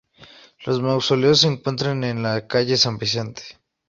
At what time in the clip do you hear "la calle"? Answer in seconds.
2.23-2.75